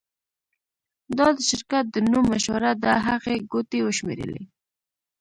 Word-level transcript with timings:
دا 1.17 1.27
د 1.37 1.39
شرکت 1.49 1.85
د 1.89 1.97
نوم 2.09 2.23
مشوره 2.33 2.71
ده 2.83 2.93
هغې 3.07 3.35
ګوتې 3.51 3.79
وشمیرلې 3.83 4.43